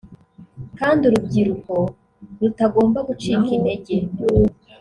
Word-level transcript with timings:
kandi 0.79 1.01
urubyiruko 1.09 1.73
rutagomba 2.39 2.99
gucika 3.07 3.47
integer 3.57 4.03